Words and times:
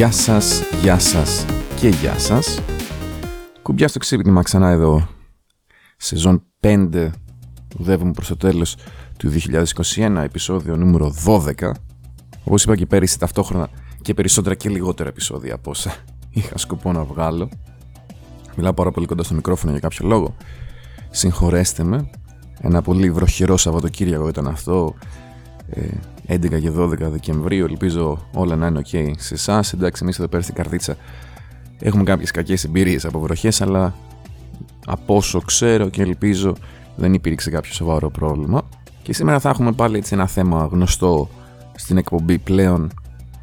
Γεια 0.00 0.10
σας, 0.10 0.62
γεια 0.82 0.98
σας 0.98 1.44
και 1.76 1.88
γεια 1.88 2.18
σας. 2.18 2.60
Κουμπιά 3.62 3.88
στο 3.88 3.98
ξύπνημα 3.98 4.42
ξανά 4.42 4.68
εδώ. 4.70 5.08
Σεζόν 5.96 6.42
5. 6.60 7.10
Ουδεύουμε 7.78 8.12
προς 8.12 8.28
το 8.28 8.36
τέλος 8.36 8.76
του 9.18 9.28
2021, 9.28 10.22
επεισόδιο 10.22 10.76
νούμερο 10.76 11.14
12. 11.24 11.72
Όπως 12.44 12.64
είπα 12.64 12.76
και 12.76 12.86
πέρυσι 12.86 13.18
ταυτόχρονα 13.18 13.68
και 14.02 14.14
περισσότερα 14.14 14.54
και 14.54 14.68
λιγότερα 14.68 15.08
επεισόδια 15.08 15.54
από 15.54 15.70
όσα 15.70 15.94
είχα 16.30 16.58
σκοπό 16.58 16.92
να 16.92 17.04
βγάλω. 17.04 17.48
Μιλάω 18.56 18.74
πάρα 18.74 18.90
πολύ 18.90 19.06
κοντά 19.06 19.22
στο 19.22 19.34
μικρόφωνο 19.34 19.72
για 19.72 19.80
κάποιο 19.80 20.06
λόγο. 20.08 20.36
Συγχωρέστε 21.10 21.84
με. 21.84 22.10
Ένα 22.60 22.82
πολύ 22.82 23.10
βροχερό 23.10 23.56
Σαββατοκύριακο 23.56 24.28
ήταν 24.28 24.46
αυτό. 24.46 24.94
11 26.30 26.52
ε, 26.52 26.60
και 26.60 26.70
12 26.76 26.88
Δεκεμβρίου. 26.98 27.64
Ελπίζω 27.64 28.28
όλα 28.34 28.56
να 28.56 28.66
είναι 28.66 28.82
ok 28.84 29.10
σε 29.16 29.34
εσάς. 29.34 29.72
Εντάξει, 29.72 30.02
εμείς 30.02 30.18
εδώ 30.18 30.28
πέρα 30.28 30.42
στην 30.42 30.54
καρδίτσα 30.54 30.96
έχουμε 31.80 32.02
κάποιες 32.02 32.30
κακές 32.30 32.64
εμπειρίες 32.64 33.04
από 33.04 33.20
βροχές, 33.20 33.60
αλλά 33.60 33.94
από 34.86 35.16
όσο 35.16 35.40
ξέρω 35.40 35.88
και 35.88 36.02
ελπίζω 36.02 36.56
δεν 36.96 37.14
υπήρξε 37.14 37.50
κάποιο 37.50 37.72
σοβαρό 37.72 38.10
πρόβλημα. 38.10 38.68
Και 39.02 39.12
σήμερα 39.12 39.38
θα 39.38 39.48
έχουμε 39.48 39.72
πάλι 39.72 39.96
έτσι 39.96 40.14
ένα 40.14 40.26
θέμα 40.26 40.68
γνωστό 40.70 41.28
στην 41.74 41.96
εκπομπή 41.96 42.38
πλέον. 42.38 42.92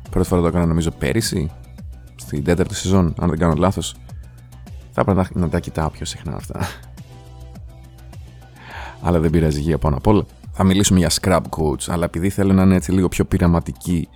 Πρώτη 0.10 0.28
φορά 0.28 0.42
το 0.42 0.48
έκανα 0.48 0.66
νομίζω 0.66 0.92
πέρυσι, 0.92 1.52
στην 2.16 2.44
τέταρτη 2.44 2.76
σεζόν, 2.76 3.14
αν 3.20 3.30
δεν 3.30 3.38
κάνω 3.38 3.54
λάθος. 3.58 3.96
Θα 4.92 5.02
έπρεπε 5.02 5.28
να 5.34 5.50
τα 5.50 5.60
κοιτάω 5.60 5.90
πιο 5.90 6.06
συχνά 6.06 6.36
αυτά. 6.36 6.60
Αλλά 9.02 9.20
δεν 9.20 9.30
πειράζει 9.30 9.60
υγεία 9.60 9.78
πάνω 9.78 9.98
απ' 9.98 10.08
όλα. 10.08 10.26
Θα 10.60 10.66
μιλήσουμε 10.66 11.00
για 11.00 11.12
scrub 11.22 11.42
coach, 11.50 11.86
αλλά 11.88 12.06
επειδή 12.06 12.30
θέλω 12.30 12.54
να 12.54 12.64
είναι 12.64 12.76
έτσι 12.76 12.92
λίγο 12.92 13.08
πιο 13.08 13.26
πειραματική 13.26 14.08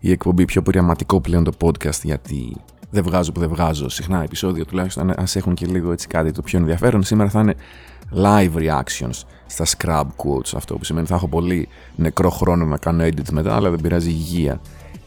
η 0.00 0.10
εκπομπή, 0.10 0.44
πιο 0.44 0.62
πειραματικό 0.62 1.20
πλέον 1.20 1.44
το 1.44 1.52
podcast, 1.60 2.00
γιατί 2.02 2.56
δεν 2.90 3.02
βγάζω 3.02 3.32
που 3.32 3.40
δεν 3.40 3.48
βγάζω 3.48 3.88
συχνά 3.88 4.22
επεισόδια, 4.22 4.64
τουλάχιστον 4.64 5.12
ας 5.16 5.36
έχουν 5.36 5.54
και 5.54 5.66
λίγο 5.66 5.92
έτσι 5.92 6.06
κάτι 6.06 6.32
το 6.32 6.42
πιο 6.42 6.58
ενδιαφέρον. 6.58 7.02
Σήμερα 7.02 7.30
θα 7.30 7.40
είναι 7.40 7.54
live 8.14 8.52
reactions 8.54 9.22
στα 9.46 9.64
scrub 9.64 10.04
quotes, 10.16 10.50
αυτό 10.54 10.76
που 10.76 10.84
σημαίνει 10.84 11.06
θα 11.06 11.14
έχω 11.14 11.28
πολύ 11.28 11.68
νεκρό 11.96 12.30
χρόνο 12.30 12.64
να 12.64 12.76
κάνω 12.76 13.04
edit 13.04 13.30
μετά, 13.30 13.54
αλλά 13.54 13.70
δεν 13.70 13.80
πειράζει 13.80 14.08
υγεία. 14.08 14.60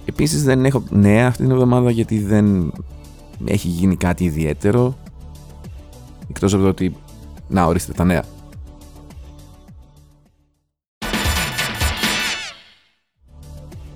Επίσης 0.05 0.43
δεν 0.43 0.65
έχω 0.65 0.83
νέα 0.89 1.27
αυτή 1.27 1.41
την 1.41 1.51
εβδομάδα 1.51 1.91
γιατί 1.91 2.19
δεν 2.19 2.73
έχει 3.45 3.67
γίνει 3.67 3.95
κάτι 3.95 4.23
ιδιαίτερο. 4.23 4.97
Εκτός 6.29 6.53
από 6.53 6.63
το 6.63 6.69
ότι. 6.69 6.95
Να, 7.47 7.65
ορίστε 7.65 7.93
τα 7.93 8.03
νέα. 8.03 8.23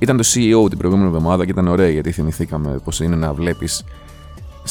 Ήταν 0.04 0.18
το 0.18 0.24
CEO 0.34 0.70
την 0.70 0.78
προηγούμενη 0.78 1.08
εβδομάδα 1.08 1.46
και 1.46 1.52
ήταν 1.52 1.68
ωραία 1.68 1.90
γιατί 1.90 2.12
θυμηθήκαμε 2.12 2.80
πώ 2.84 3.04
είναι 3.04 3.16
να 3.16 3.34
βλέπεις 3.34 3.86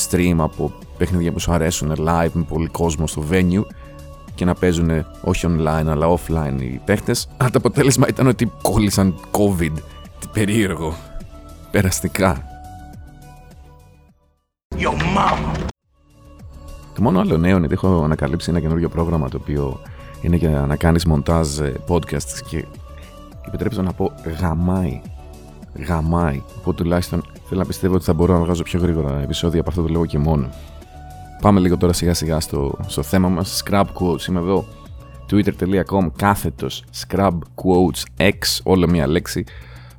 stream 0.09 0.35
από 0.39 0.73
παιχνίδια 0.99 1.33
που 1.33 1.39
σου 1.41 1.53
αρέσουν 1.53 1.93
live 1.99 2.31
με 2.33 2.43
πολύ 2.49 2.67
κόσμο 2.69 3.07
στο 3.07 3.25
venue 3.31 3.63
και 4.35 4.45
να 4.45 4.55
παίζουν 4.55 4.91
όχι 5.23 5.47
online 5.49 5.87
αλλά 5.87 6.07
offline 6.09 6.61
οι 6.61 6.81
παίχτες. 6.85 7.29
Αλλά 7.37 7.51
το 7.51 7.59
αποτέλεσμα 7.59 8.07
ήταν 8.09 8.27
ότι 8.27 8.53
κόλλησαν 8.63 9.15
COVID. 9.31 9.73
Τι 10.19 10.27
περίεργο. 10.33 10.95
Περαστικά. 11.71 12.43
Yo, 14.77 14.91
Το 16.95 17.03
μόνο 17.03 17.21
άλλο 17.21 17.37
νέο 17.37 17.57
είναι 17.57 17.65
ότι 17.65 17.75
έχω 17.75 18.03
ανακαλύψει 18.05 18.51
ένα 18.51 18.61
καινούριο 18.61 18.89
πρόγραμμα 18.89 19.29
το 19.29 19.39
οποίο 19.41 19.81
είναι 20.21 20.37
για 20.37 20.51
να 20.51 20.77
κάνεις 20.77 21.05
μοντάζ 21.05 21.59
ε, 21.59 21.73
podcast 21.89 22.41
και 22.49 22.65
επιτρέψτε 23.47 23.83
να 23.83 23.93
πω 23.93 24.13
γαμάει 24.41 25.01
γαμάει. 25.75 26.43
Οπότε 26.59 26.83
τουλάχιστον 26.83 27.23
θέλω 27.49 27.61
να 27.61 27.67
πιστεύω 27.67 27.95
ότι 27.95 28.05
θα 28.05 28.13
μπορώ 28.13 28.33
να 28.39 28.45
βγάζω 28.45 28.63
πιο 28.63 28.81
γρήγορα 28.81 29.21
επεισόδια 29.23 29.61
από 29.61 29.69
αυτό 29.69 29.83
το 29.83 29.89
λόγο 29.89 30.07
και 30.07 30.19
μόνο. 30.19 30.49
Πάμε 31.41 31.61
λίγο 31.61 31.77
τώρα 31.77 31.93
σιγά 31.93 32.15
σιγά 32.15 32.41
στο, 32.41 32.79
στο 32.87 33.03
θέμα 33.03 33.29
μας. 33.29 33.63
Scrub 33.65 33.85
Quotes, 33.85 34.27
είμαι 34.29 34.39
εδώ. 34.39 34.65
Twitter.com 35.31 36.07
κάθετος 36.17 36.85
Scrub 37.07 37.39
Quotes 37.55 38.23
X, 38.29 38.61
όλο 38.63 38.89
μία 38.89 39.07
λέξη. 39.07 39.45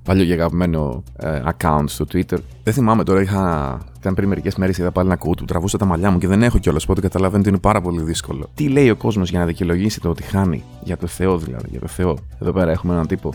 Παλιό 0.03 0.25
και 0.25 0.33
αγαπημένο 0.33 1.03
ε, 1.17 1.41
account 1.45 1.83
στο 1.85 2.05
Twitter. 2.13 2.37
Δεν 2.63 2.73
θυμάμαι 2.73 3.03
τώρα, 3.03 3.21
είχα, 3.21 3.77
ήταν 3.99 4.13
πριν 4.13 4.27
μερικές 4.27 4.55
μέρες 4.55 4.77
είδα 4.77 4.91
πάλι 4.91 5.07
ένα 5.07 5.17
quote 5.19 5.37
που 5.37 5.45
τραβούσα 5.45 5.77
τα 5.77 5.85
μαλλιά 5.85 6.11
μου 6.11 6.17
και 6.17 6.27
δεν 6.27 6.43
έχω 6.43 6.57
κιόλας. 6.57 6.83
Οπότε 6.83 7.01
καταλαβαίνω 7.01 7.39
ότι 7.39 7.49
είναι 7.49 7.57
πάρα 7.57 7.81
πολύ 7.81 8.01
δύσκολο. 8.01 8.49
Τι 8.53 8.67
λέει 8.67 8.89
ο 8.89 8.95
κόσμος 8.95 9.29
για 9.29 9.39
να 9.39 9.45
δικαιολογήσει 9.45 9.99
το 9.99 10.09
ότι 10.09 10.23
χάνει; 10.23 10.63
Για 10.83 10.97
το 10.97 11.07
Θεό 11.07 11.37
δηλαδή, 11.37 11.67
για 11.71 11.79
το 11.79 11.87
Θεό. 11.87 12.17
Εδώ 12.41 12.51
πέρα 12.51 12.71
έχουμε 12.71 12.93
έναν 12.93 13.07
τύπο 13.07 13.33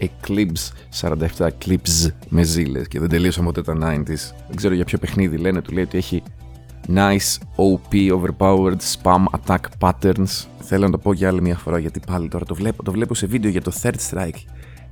Eclipse 0.00 0.98
47 1.00 1.16
Eclipse 1.38 2.12
με 2.28 2.42
ζήλες 2.42 2.88
και 2.88 3.00
δεν 3.00 3.08
τελείωσαν 3.08 3.44
ποτέ 3.44 3.62
τα 3.62 3.72
90s. 3.74 4.34
Δεν 4.46 4.56
ξέρω 4.56 4.74
για 4.74 4.84
ποιο 4.84 4.98
παιχνίδι 4.98 5.36
λένε, 5.36 5.60
του 5.60 5.72
λέει 5.72 5.84
ότι 5.84 5.98
έχει 5.98 6.22
nice 6.88 7.38
OP 7.56 8.20
overpowered 8.20 8.80
spam 8.94 9.24
attack 9.38 9.58
patterns. 9.78 10.44
Θέλω 10.58 10.84
να 10.84 10.90
το 10.90 10.98
πω 10.98 11.12
για 11.12 11.28
άλλη 11.28 11.40
μια 11.42 11.56
φορά 11.56 11.78
γιατί 11.78 12.00
πάλι 12.06 12.28
τώρα 12.28 12.44
το 12.44 12.54
βλέπω, 12.54 12.82
το 12.82 12.92
βλέπω 12.92 13.14
σε 13.14 13.26
βίντεο 13.26 13.50
για 13.50 13.62
το 13.62 13.72
Third 13.82 13.94
Strike. 14.10 14.38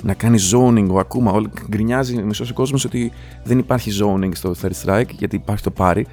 Να 0.02 0.14
κάνει 0.14 0.38
zoning 0.52 0.86
ο 0.90 0.98
Akuma. 0.98 1.32
Όλο, 1.32 1.50
γκρινιάζει 1.68 2.22
μισός 2.22 2.50
ο 2.50 2.54
κόσμος 2.54 2.84
ότι 2.84 3.12
δεν 3.44 3.58
υπάρχει 3.58 3.90
zoning 4.02 4.30
στο 4.34 4.54
Third 4.62 4.72
Strike 4.84 5.10
γιατί 5.18 5.36
υπάρχει 5.36 5.62
το 5.62 5.70
πάρει. 5.70 6.06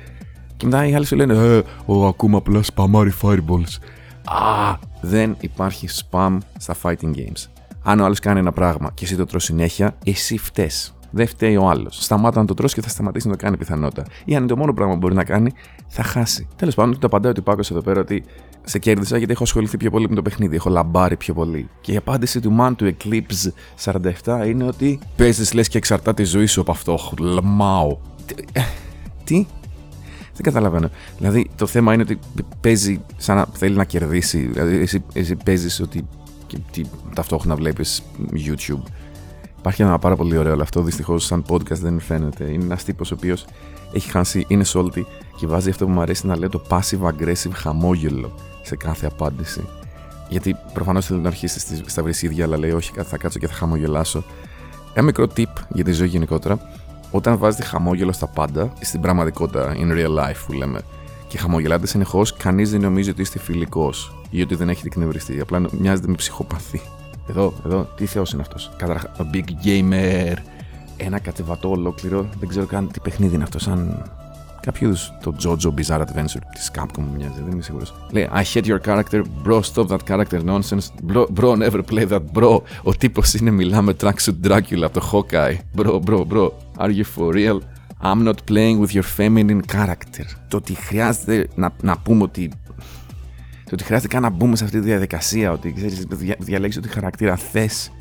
Και 0.58 0.66
μετά 0.66 0.88
οι 0.88 0.96
άλλοι 0.96 1.06
σου 1.06 1.16
λένε 1.16 1.34
Ε, 1.34 1.62
ο 1.92 2.08
Akuma 2.08 2.34
απλά 2.34 2.62
spamάρει 2.76 3.12
fireballs. 3.22 3.78
Α, 4.24 4.78
δεν 5.02 5.36
υπάρχει 5.40 5.88
spam 5.92 6.38
στα 6.58 6.76
fighting 6.84 7.16
games. 7.16 7.59
Αν 7.84 8.00
ο 8.00 8.06
άλλος 8.06 8.20
κάνει 8.20 8.40
ένα 8.40 8.52
πράγμα 8.52 8.92
και 8.94 9.06
εσύ 9.06 9.16
το 9.16 9.26
τρως 9.26 9.44
συνέχεια, 9.44 9.96
εσύ 10.04 10.38
φταίει. 10.38 10.72
Δεν 11.12 11.28
φταίει 11.28 11.56
ο 11.56 11.70
άλλος. 11.70 12.04
Σταμάτα 12.04 12.40
να 12.40 12.46
το 12.46 12.54
τρώσει 12.54 12.76
και 12.76 12.82
θα 12.82 12.90
σταματήσει 12.90 13.28
να 13.28 13.36
το 13.36 13.44
κάνει 13.44 13.58
πιθανότητα. 13.58 14.06
Ή 14.26 14.34
αν 14.36 14.40
είναι 14.40 14.48
το 14.48 14.58
μόνο 14.58 14.74
πράγμα 14.74 14.94
που 14.94 15.00
μπορεί 15.00 15.14
να 15.14 15.24
κάνει, 15.24 15.52
θα 15.88 16.04
χάσει. 16.04 16.48
Τέλος 16.56 16.76
πάντων, 16.76 17.00
το 17.00 17.08
απαντάει 17.08 17.32
ότι 17.32 17.42
πάκος 17.42 17.72
εδώ 17.72 17.82
πέρα 17.82 18.00
ότι 18.00 18.24
σε 18.64 18.80
κέρδισα 18.80 19.18
γιατί 19.18 19.32
έχω 19.32 19.44
ασχοληθεί 19.44 19.78
πιο 19.78 19.92
πολύ 19.92 20.10
με 20.10 20.16
το 20.16 20.22
παιχνίδι. 20.22 20.56
Έχω 20.56 20.70
λαμπάρει 20.70 21.18
πιο 21.18 21.34
πολύ. 21.34 21.70
Και 21.82 21.92
η 21.92 21.96
απάντηση 21.96 22.40
του 22.40 22.58
Man 22.60 22.74
του 22.78 22.96
Eclipse 22.98 23.52
47 24.24 24.48
είναι 24.48 24.64
ότι 24.64 25.00
παίζεις 25.16 25.54
λες 25.54 25.68
και 25.68 25.78
εξαρτάται 25.78 26.22
η 26.22 26.26
ζωή 26.26 26.46
σου 26.46 26.62
από 26.62 26.72
αυτό. 26.72 27.00
Λμάω. 27.20 27.98
Τι; 29.24 29.46
Δεν 30.34 30.42
καταλαβαίνω. 30.42 30.90
Δηλαδή 31.18 31.50
το 31.56 31.66
θέμα 31.66 31.94
είναι 31.94 32.02
ότι 32.02 32.20
παίζει 32.62 33.02
σαν 33.18 33.36
να 33.36 33.48
θέλει 33.54 33.76
να 33.76 33.84
κερδίσει. 33.84 34.38
Δηλαδή 34.38 34.78
εσύ, 34.78 35.04
εσύ 35.14 35.36
παίζεις 35.36 35.80
ότι 35.80 36.08
και 36.58 36.86
ταυτόχρονα 37.16 37.56
βλέπεις 37.56 38.04
YouTube. 38.34 38.84
Υπάρχει 39.60 39.82
ένα 39.82 40.00
πάρα 40.00 40.16
πολύ 40.16 40.38
ωραίο, 40.38 40.54
αλλά 40.54 40.64
αυτό 40.64 40.82
δυστυχώς 40.82 41.26
σαν 41.26 41.46
podcast 41.50 41.78
δεν 41.78 42.00
φαίνεται. 42.00 42.44
Είναι 42.44 42.64
ένας 42.64 42.84
τύπος 42.84 43.12
ο 43.12 43.16
οποίος 43.18 43.46
έχει 43.94 44.10
χάσει, 44.10 44.46
είναι 44.48 44.64
salty 44.74 45.04
και 45.36 45.48
βάζει 45.48 45.70
αυτό 45.70 45.86
που 45.86 45.92
μου 45.92 46.02
αρέσει 46.02 46.28
να 46.28 46.38
λέει 46.38 46.50
το 46.50 46.62
passive 46.70 47.02
aggressive 47.02 47.52
χαμόγελο 47.54 48.34
σε 48.62 48.76
κάθε 48.76 49.06
απάντηση. 49.06 49.68
Γιατί 50.30 50.56
προφανώς 50.74 51.06
θέλει 51.06 51.20
να 51.20 51.28
αρχίσει 51.28 51.84
στα 51.86 52.04
βρυσίδια, 52.04 52.46
αλλά 52.46 52.58
λέει: 52.58 52.72
Όχι, 52.72 52.92
θα 53.04 53.18
κάτσω 53.18 53.40
και 53.40 53.48
θα 53.48 53.54
χαμογελάσω. 53.54 54.24
Ένα 54.94 55.06
μικρό 55.06 55.28
tip 55.36 55.54
για 55.70 55.84
τη 55.84 55.92
ζωή 55.92 56.08
γενικότερα. 56.08 56.60
Όταν 57.12 57.38
βάζετε 57.38 57.64
χαμόγελο 57.64 58.12
στα 58.12 58.28
πάντα, 58.28 58.74
στην 58.80 59.02
πραγματικότητα, 59.02 59.76
in 59.76 59.92
real 59.92 60.20
life 60.20 60.38
που 60.46 60.54
λέμε, 60.54 60.82
και 61.30 61.38
χαμογελάτε 61.38 61.88
συνεχώς, 61.88 62.34
κανείς 62.34 62.72
δεν 62.72 62.82
νομίζει 62.82 63.10
ότι 63.10 63.22
είστε 63.22 63.40
φιλικός 63.40 64.14
ή 64.30 64.42
ότι 64.42 64.56
δεν 64.56 64.70
έχετε 64.70 64.88
εκνευριστεί. 64.88 65.40
Απλά 65.40 65.62
μοιάζετε 65.80 66.08
με 66.08 66.16
ψυχοπαθή. 66.16 66.82
Εδώ, 67.30 67.54
εδώ, 67.66 67.88
τι 67.96 68.06
θεός 68.06 68.32
είναι 68.32 68.42
αυτός. 68.42 68.72
Καταρχά, 68.78 69.12
Big 69.34 69.46
Gamer. 69.66 70.36
Ένα 70.98 71.20
κατεβατό 71.20 71.70
ολόκληρο. 71.70 72.30
Δεν 72.40 72.50
ξέρω 72.50 72.66
καν 72.66 72.92
τι 72.92 73.00
παιχνίδι 73.00 73.36
είναι 73.36 73.44
αυτός. 73.44 73.62
Σαν 73.62 74.12
κάποιο 74.62 74.88
είδους 74.88 75.14
το 75.24 75.36
JoJo 75.44 75.68
Bizarre 75.68 76.02
Adventure 76.02 76.42
της 76.54 76.72
Capcom 76.76 76.98
μου 76.98 77.14
μοιάζει. 77.16 77.42
Δεν 77.44 77.52
είμαι 77.52 77.62
σίγουρος. 77.62 77.94
Λέει 78.12 78.30
I 78.34 78.44
hate 78.54 78.66
your 78.66 78.80
character. 78.86 79.24
Bro, 79.46 79.62
stop 79.74 79.88
that 79.88 79.98
character 80.08 80.44
nonsense. 80.46 81.12
Bro, 81.14 81.26
bro 81.40 81.56
never 81.56 81.82
play 81.92 82.08
that. 82.08 82.22
Bro, 82.34 82.62
ο 82.84 82.92
τύπος 82.98 83.34
είναι 83.34 83.52
μιλάμε 83.52 83.96
tracksuit 84.02 84.48
Dracula 84.48 84.82
από 84.82 85.00
το 85.00 85.10
Hawkeye. 85.12 85.82
Bro, 85.82 86.00
bro, 86.06 86.26
bro. 86.28 86.50
Are 86.78 86.92
you 86.92 87.04
for 87.18 87.34
real? 87.34 87.60
I'm 88.02 88.24
not 88.24 88.36
playing 88.52 88.80
with 88.80 88.94
your 88.94 89.04
feminine 89.18 89.62
character. 89.76 90.26
Το 90.48 90.58
ότι 90.58 90.74
χρειάζεται 90.74 91.48
να, 91.56 91.72
να 91.82 91.98
πούμε 91.98 92.24
ότι 92.24 92.52
το 93.64 93.76
ότι 93.76 93.84
χρειάζεται 93.84 94.08
καν 94.08 94.22
να 94.22 94.30
μπούμε 94.30 94.56
σε 94.56 94.64
αυτή 94.64 94.80
τη 94.80 94.86
διαδικασία, 94.86 95.52
ότι 95.52 95.74
ξέρεις, 95.74 96.06
δια, 96.10 96.36
διαλέγεις 96.40 96.78
ότι 96.78 96.88
χαρακτήρα 96.90 97.36
θες. 97.36 97.92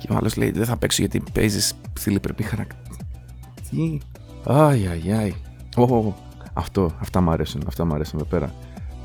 Και 0.00 0.12
ο 0.12 0.16
άλλος 0.16 0.36
λέει: 0.36 0.50
Δεν 0.50 0.64
θα 0.64 0.76
παίξω 0.76 1.02
γιατί 1.02 1.22
παίζεις 1.32 1.74
θηλυπρεπή 1.98 2.42
χαρακτήρα. 2.42 2.96
Τι; 3.70 3.98
Αϊ, 4.44 4.86
αϊ, 4.86 5.12
αϊ. 5.12 5.34
Αυτό, 6.52 6.92
αυτά 6.98 7.20
μου 7.20 7.30
αρέσουν, 7.30 7.62
αυτά 7.66 7.84
μου 7.84 7.94
αρέσουν 7.94 8.18
εδώ 8.18 8.28
πέρα. 8.28 8.54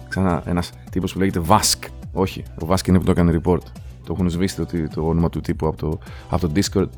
Ξανά 0.09 0.43
ένας 0.45 0.71
τύπος 0.91 1.13
που 1.13 1.19
λέγεται 1.19 1.41
Vask. 1.47 1.87
Όχι, 2.13 2.43
ο 2.61 2.67
Vask 2.69 2.87
είναι 2.87 2.99
που 2.99 3.05
το 3.05 3.11
έκανε 3.11 3.41
report. 3.43 3.63
Το 4.09 4.15
έχουν 4.15 4.29
σβήσει 4.29 4.55
το, 4.55 4.65
το 4.93 5.07
όνομα 5.07 5.29
του 5.29 5.39
τύπου 5.39 5.67
από 5.67 5.77
το, 5.77 5.99
από 6.29 6.47
το 6.47 6.53
Discord. 6.55 6.89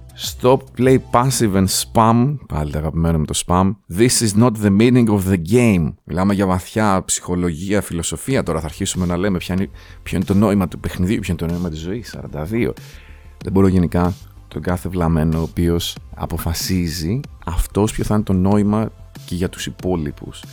Stop 0.42 0.58
play 0.78 0.98
passive 1.12 1.54
and 1.54 1.66
spam. 1.66 2.38
Πάλι 2.48 2.72
το 2.72 2.78
αγαπημένο 2.78 3.18
με 3.18 3.26
το 3.26 3.42
spam. 3.46 3.72
This 3.98 4.28
is 4.28 4.42
not 4.42 4.52
the 4.64 4.78
meaning 4.80 5.08
of 5.08 5.20
the 5.32 5.38
game. 5.52 5.94
Μιλάμε 6.04 6.34
για 6.34 6.46
βαθιά 6.46 7.04
ψυχολογία, 7.06 7.82
φιλοσοφία. 7.82 8.44
Τώρα 8.44 8.60
θα 8.60 8.66
αρχίσουμε 8.66 9.06
να 9.06 9.18
λέμε 9.18 9.38
ποιο 9.38 9.54
είναι, 9.54 9.70
ποιο 10.04 10.18
είναι 10.18 10.26
το 10.26 10.34
νόημα 10.34 10.68
του 10.68 10.80
παιχνιδιού, 10.80 11.20
ποιο 11.20 11.34
είναι 11.34 11.48
το 11.48 11.54
νόημα 11.54 11.70
της 11.70 11.80
ζωής. 11.80 12.16
42. 12.34 12.74
Δεν 13.44 13.52
μπορώ 13.52 13.68
γενικά 13.68 14.14
τον 14.48 14.62
κάθε 14.62 14.90
βλαμμένο 14.90 15.40
ο 15.40 15.42
οποίος 15.42 15.98
αποφασίζει 16.16 17.20
αυτός 17.46 17.92
ποιο 17.92 18.04
θα 18.04 18.16
είναι 18.16 18.24
το 18.24 18.34
νόημα 18.34 18.92
και 19.26 19.36
για 19.36 19.50
τους 19.50 19.66
υπόλοιπους. 19.66 20.44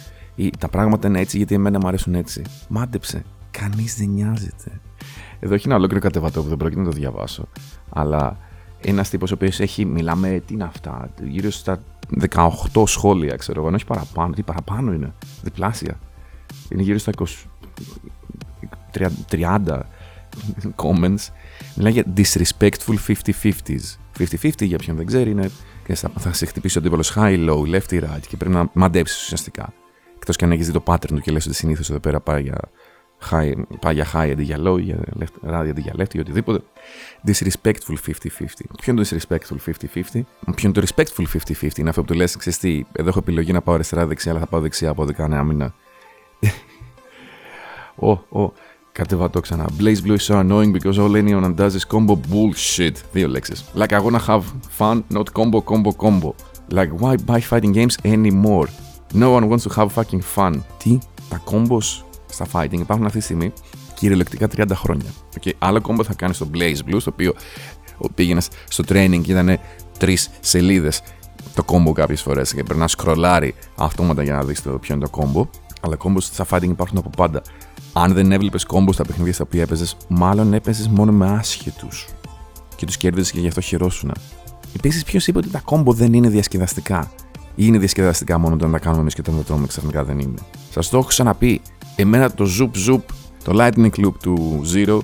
Τα 0.58 0.68
πράγματα 0.68 1.08
είναι 1.08 1.20
έτσι 1.20 1.36
γιατί 1.36 1.54
εμένα 1.54 1.78
μου 1.78 1.88
αρέσουν 1.88 2.14
έτσι. 2.14 2.42
Μάντεψε. 2.68 3.24
Κανείς 3.50 3.96
δεν 3.96 4.08
νοιάζεται. 4.08 4.80
Εδώ 5.40 5.54
έχει 5.54 5.66
ένα 5.66 5.76
ολόκληρο 5.76 6.02
κατεβατό 6.02 6.42
που 6.42 6.48
δεν 6.48 6.56
πρόκειται 6.56 6.80
να 6.80 6.86
το 6.86 6.92
διαβάσω. 6.92 7.48
Αλλά 7.90 8.36
ένας 8.80 9.10
τύπος 9.10 9.30
ο 9.30 9.34
οποίος 9.34 9.60
έχει, 9.60 9.84
μιλάμε, 9.84 10.42
τι 10.46 10.54
είναι 10.54 10.64
αυτά, 10.64 11.10
γύρω 11.22 11.50
στα 11.50 11.82
18 12.30 12.82
σχόλια, 12.86 13.36
ξέρω 13.36 13.60
εγώ, 13.60 13.74
όχι 13.74 13.86
παραπάνω. 13.86 14.34
Τι 14.34 14.42
παραπάνω 14.42 14.92
είναι, 14.92 15.12
διπλάσια. 15.42 15.98
Είναι 16.68 16.82
γύρω 16.82 16.98
στα 16.98 17.12
20, 17.18 17.26
30 19.30 19.80
comments. 20.76 21.28
Μιλάει 21.74 21.92
για 21.92 22.04
disrespectful 22.16 22.94
50-50s. 23.06 23.96
50-50 24.18 24.50
για 24.58 24.78
ποιον 24.78 24.96
δεν 24.96 25.06
ξέρει 25.06 25.30
είναι 25.30 25.50
θα 25.94 26.32
σε 26.32 26.46
χτυπήσει 26.46 26.78
ο 26.78 26.80
αντίπαλο 26.80 27.04
high, 27.14 27.48
low, 27.48 27.74
left, 27.74 28.04
right 28.04 28.26
και 28.28 28.36
πρέπει 28.36 28.54
να 28.54 28.70
μαντέψεις 28.72 29.22
ουσιαστικά. 29.22 29.72
Εκτός 30.16 30.36
και 30.36 30.44
αν 30.44 30.52
έχεις 30.52 30.66
δει 30.66 30.72
το 30.72 30.82
pattern 30.86 31.06
του 31.06 31.20
και 31.20 31.30
λες 31.30 31.46
ότι 31.46 31.54
συνήθως 31.54 31.90
εδώ 31.90 32.00
πέρα 32.00 32.20
πάει 32.20 32.42
για 32.42 32.58
high, 33.30 33.52
πάει 33.80 33.94
για 33.94 34.06
high 34.12 34.30
αντί 34.32 34.42
για 34.42 34.56
low, 34.64 34.80
για 34.80 34.98
left, 35.20 35.50
right 35.50 35.68
αντί 35.68 35.80
για 35.80 35.94
left 35.98 36.14
ή 36.14 36.20
οτιδήποτε. 36.20 36.60
Disrespectful 37.26 37.94
50-50. 38.06 38.14
Ποιο 38.76 38.92
είναι 38.92 39.02
το 39.02 39.08
disrespectful 39.10 39.56
50-50? 39.66 40.20
Ποιο 40.54 40.68
είναι 40.68 40.72
το 40.72 40.82
respectful 40.86 41.24
50-50? 41.60 41.78
Είναι 41.78 41.88
αυτό 41.88 42.00
που 42.00 42.06
του 42.06 42.14
λε, 42.14 42.24
ξέρει 42.24 42.56
τι, 42.56 42.84
εδώ 42.92 43.08
έχω 43.08 43.18
επιλογή 43.18 43.52
να 43.52 43.60
πάω 43.60 43.74
αριστερά-δεξιά, 43.74 44.30
αλλά 44.30 44.40
θα 44.40 44.46
πάω 44.46 44.60
δεξιά 44.60 44.90
από 44.90 45.04
δικά 45.04 45.28
νέα 45.28 45.44
μήνα. 45.44 45.74
Ω, 48.00 48.10
ω, 48.10 48.52
κατεβατώ 48.92 49.40
ξανά. 49.40 49.66
Blaze 49.78 50.06
Blue 50.06 50.16
is 50.16 50.22
so 50.22 50.34
annoying 50.34 50.72
because 50.72 50.98
all 50.98 51.16
anyone 51.16 51.54
does 51.54 51.74
is 51.74 51.96
combo 51.96 52.14
bullshit. 52.14 52.92
Δύο 53.12 53.28
λέξει. 53.28 53.52
Like 53.74 53.92
I 53.92 54.00
wanna 54.00 54.26
have 54.26 54.42
fun, 54.78 55.02
not 55.10 55.32
combo, 55.32 55.60
combo, 55.60 55.92
combo. 55.92 56.34
Like 56.70 56.90
why 57.00 57.14
buy 57.26 57.40
fighting 57.40 57.72
games 57.72 57.96
anymore? 58.04 58.68
No 59.14 59.30
one 59.36 59.48
wants 59.48 59.64
to 59.66 59.70
have 59.76 59.88
fucking 59.92 60.22
fun. 60.36 60.60
Τι, 60.78 60.98
τα 61.28 61.42
combos 61.50 62.07
στα 62.30 62.46
fighting 62.52 62.78
υπάρχουν 62.78 63.06
αυτή 63.06 63.18
τη 63.18 63.24
στιγμή 63.24 63.52
κυριολεκτικά 63.94 64.48
30 64.56 64.64
χρόνια. 64.74 65.10
Okay. 65.40 65.50
Άλλο 65.58 65.80
κόμπο 65.80 66.04
θα 66.04 66.14
κάνει 66.14 66.34
στο 66.34 66.50
Blaze 66.54 66.90
Blue, 66.90 67.00
στο 67.00 67.10
οποίο 67.12 67.34
πήγαινες 68.14 68.48
στο 68.68 68.84
training 68.88 69.20
και 69.22 69.32
ήταν 69.32 69.58
τρεις 69.98 70.30
σελίδες 70.40 71.02
το 71.54 71.64
κόμπο 71.64 71.92
κάποιες 71.92 72.22
φορές 72.22 72.54
και 72.54 72.62
πρέπει 72.62 72.80
να 72.80 72.88
σκρολάρει 72.88 73.54
αυτόματα 73.76 74.22
για 74.22 74.34
να 74.34 74.44
δεις 74.44 74.62
το 74.62 74.70
ποιο 74.70 74.94
είναι 74.94 75.04
το 75.04 75.10
κόμπο. 75.10 75.46
Αλλά 75.80 75.96
κόμπος 75.96 76.24
στα 76.24 76.46
fighting 76.50 76.68
υπάρχουν 76.68 76.98
από 76.98 77.10
πάντα. 77.16 77.42
Αν 77.92 78.12
δεν 78.12 78.32
έβλεπες 78.32 78.64
κόμπο 78.64 78.92
στα 78.92 79.04
παιχνίδια 79.04 79.32
στα 79.32 79.44
οποία 79.46 79.62
έπαιζες, 79.62 79.96
μάλλον 80.08 80.52
έπαιζες 80.52 80.88
μόνο 80.88 81.12
με 81.12 81.30
άσχετους. 81.30 82.08
Και 82.76 82.86
τους 82.86 82.96
κέρδιζες 82.96 83.30
και 83.30 83.40
γι' 83.40 83.48
αυτό 83.48 83.60
χειρόσουνα. 83.60 84.14
Επίσης, 84.76 85.04
ποιος 85.04 85.26
είπε 85.26 85.38
ότι 85.38 85.48
τα 85.50 85.60
κόμπο 85.60 85.92
δεν 85.92 86.12
είναι 86.12 86.28
διασκεδαστικά; 86.28 87.10
Ή 87.54 87.62
είναι 87.66 87.78
διασκεδαστικά 87.78 88.38
μόνο 88.38 88.54
όταν 88.54 88.72
τα 88.72 88.78
κάνουμε 88.78 89.00
εμείς 89.00 89.14
και 89.14 89.20
όταν 89.20 89.36
τα 89.36 89.42
τρώμε 89.42 89.66
ξαφνικά 89.66 90.04
δεν 90.04 90.18
είναι; 90.18 90.38
Σας 90.70 90.88
το 90.88 90.98
έχω 90.98 91.06
ξαναπεί. 91.06 91.60
Εμένα 92.00 92.30
το 92.30 92.46
zoop 92.58 92.88
zoop, 92.88 93.00
το 93.44 93.52
lightning 93.54 94.04
loop 94.04 94.14
του 94.22 94.62
Zero, 94.74 94.98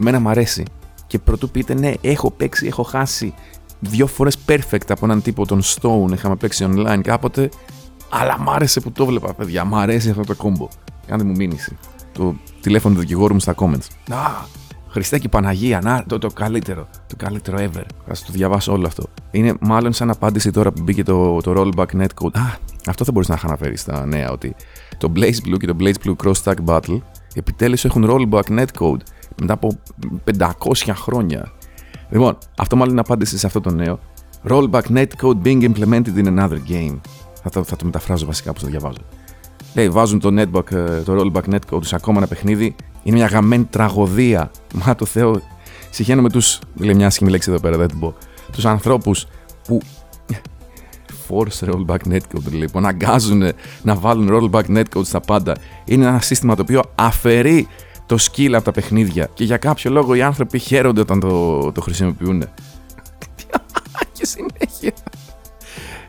εμένα 0.00 0.20
μου 0.20 0.28
αρέσει. 0.28 0.62
Και 1.06 1.18
πρωτού 1.18 1.50
πείτε 1.50 1.74
ναι, 1.74 1.92
έχω 2.00 2.30
παίξει, 2.30 2.66
έχω 2.66 2.82
χάσει 2.82 3.34
δύο 3.80 4.06
φορές 4.06 4.38
perfect 4.48 4.88
από 4.88 5.04
έναν 5.04 5.22
τύπο 5.22 5.46
τον 5.46 5.62
Stone. 5.62 6.12
Είχαμε 6.12 6.36
παίξει 6.36 6.66
online 6.68 7.00
κάποτε. 7.02 7.48
Αλλά 8.08 8.38
μ' 8.38 8.50
άρεσε 8.50 8.80
που 8.80 8.92
το 8.92 9.06
βλέπα, 9.06 9.34
παιδιά. 9.34 9.64
Μ' 9.64 9.74
αρέσει 9.74 10.10
αυτό 10.10 10.22
το 10.22 10.34
κόμπο. 10.34 10.68
Κάντε 11.06 11.24
μου 11.24 11.34
μήνυση 11.36 11.76
το 12.12 12.34
τηλέφωνο 12.60 12.94
του 12.94 13.00
δικηγόρου 13.00 13.32
μου 13.34 13.40
στα 13.40 13.54
comments. 13.56 13.86
Να, 14.08 14.46
Χριστέ 14.88 15.18
και 15.18 15.28
Παναγία, 15.28 15.80
να, 15.82 16.04
το, 16.06 16.18
το 16.18 16.28
καλύτερο. 16.28 16.88
Το 17.06 17.16
καλύτερο 17.16 17.58
ever. 17.58 17.84
Θα 18.06 18.12
το 18.12 18.32
διαβάσω 18.32 18.72
όλο 18.72 18.86
αυτό. 18.86 19.04
Είναι 19.30 19.54
μάλλον 19.60 19.92
σαν 19.92 20.10
απάντηση 20.10 20.50
τώρα 20.50 20.72
που 20.72 20.82
μπήκε 20.82 21.02
το, 21.02 21.40
το 21.40 21.52
rollback 21.56 22.00
netcode. 22.00 22.32
Α, 22.32 22.56
αυτό 22.86 23.04
θα 23.04 23.12
μπορείς 23.12 23.28
να 23.28 23.34
είχα 23.34 23.46
αναφέρεις 23.46 23.80
στα 23.80 24.06
νέα, 24.06 24.30
ότι 24.30 24.54
το 24.98 25.12
Blaze 25.16 25.48
Blue 25.48 25.56
και 25.58 25.66
το 25.66 25.76
Blaze 25.80 25.94
Blue 26.04 26.14
Cross 26.24 26.42
Stack 26.44 26.64
Battle 26.66 26.98
επιτέλους 27.34 27.84
έχουν 27.84 28.06
rollback 28.08 28.58
netcode 28.58 29.00
μετά 29.40 29.52
από 29.52 29.78
500 30.38 30.48
χρόνια. 30.94 31.52
Λοιπόν, 32.10 32.38
αυτό 32.56 32.76
μάλλον 32.76 32.92
είναι 32.92 33.00
απάντηση 33.00 33.38
σε 33.38 33.46
αυτό 33.46 33.60
το 33.60 33.70
νέο. 33.70 33.98
Rollback 34.48 34.82
netcode 34.94 35.42
being 35.44 35.72
implemented 35.72 36.16
in 36.16 36.26
another 36.26 36.58
game. 36.68 37.00
Θα 37.42 37.50
το, 37.50 37.64
θα 37.64 37.76
το 37.76 37.84
μεταφράζω 37.84 38.26
βασικά 38.26 38.52
που 38.52 38.60
το 38.60 38.66
διαβάζω. 38.66 38.98
Λέει, 39.74 39.88
βάζουν 39.88 40.20
το, 40.20 40.28
netback, 40.32 40.72
ε, 40.72 41.00
το 41.00 41.20
rollback 41.20 41.54
netcode 41.54 41.84
σε 41.84 41.94
ακόμα 41.94 42.18
ένα 42.18 42.26
παιχνίδι. 42.26 42.74
Είναι 43.06 43.16
μια 43.16 43.26
γαμμένη 43.26 43.64
τραγωδία. 43.64 44.50
Μα 44.74 44.94
το 44.94 45.04
Θεό. 45.04 45.40
Συγχαίρω 45.90 46.26
τους. 46.26 46.58
Λέει 46.74 46.94
μια 46.94 47.06
άσχημη 47.06 47.30
λέξη 47.30 47.50
εδώ 47.50 47.60
πέρα, 47.60 47.76
δεν 47.76 47.88
την 47.88 47.98
πω. 47.98 48.14
Τους 48.52 48.64
ανθρώπους 48.64 49.26
που. 49.64 49.80
Force 51.28 51.68
rollback 51.68 51.98
netcode 52.08 52.50
λοιπόν. 52.50 52.86
Αναγκάζουν 52.86 53.42
να 53.82 53.94
βάλουν 53.94 54.28
rollback 54.32 54.64
netcode 54.76 55.04
στα 55.04 55.20
πάντα. 55.20 55.56
Είναι 55.84 56.06
ένα 56.06 56.20
σύστημα 56.20 56.54
το 56.54 56.62
οποίο 56.62 56.82
αφαιρεί 56.94 57.68
το 58.06 58.16
skill 58.20 58.52
από 58.52 58.64
τα 58.64 58.72
παιχνίδια. 58.72 59.28
Και 59.34 59.44
για 59.44 59.56
κάποιο 59.56 59.90
λόγο 59.90 60.14
οι 60.14 60.22
άνθρωποι 60.22 60.58
χαίρονται 60.58 61.00
όταν 61.00 61.20
το, 61.20 61.72
το 61.72 61.80
χρησιμοποιούν. 61.80 62.38
και 64.12 64.26
συνέχεια. 64.26 64.92